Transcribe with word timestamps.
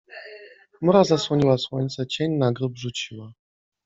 Chmura 0.73 1.03
zasłoniła 1.03 1.57
słońce, 1.57 2.07
cień 2.07 2.31
na 2.31 2.51
grób 2.51 2.77
rzuciła. 2.77 3.33